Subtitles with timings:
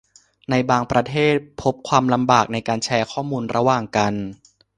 [0.49, 4.13] ในบางประเทศ พบความลำบากในการแชร์ข้อมูลระหว่างกัน